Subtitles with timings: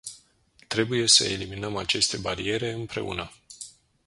[0.67, 3.31] Trebuie să eliminăm aceste bariere împreună.